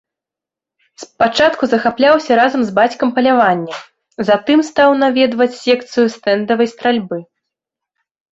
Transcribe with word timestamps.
Спачатку 1.01 1.63
захапляўся 1.73 2.37
разам 2.39 2.61
з 2.69 2.73
бацькам 2.79 3.09
паляваннем, 3.17 3.77
затым 4.29 4.59
стаў 4.69 4.89
наведваць 5.03 5.49
секцыю 5.65 6.07
стэндавай 6.15 6.67
стральбы. 6.75 7.17